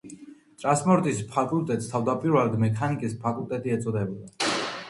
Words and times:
ტრანსპორტის 0.61 1.19
ფაკულტეტს 1.35 1.91
თავდაპირველად 1.91 2.57
მექანიკის 2.65 3.17
ფაკულტეტი 3.27 3.75
ეწოდებოდა. 3.77 4.61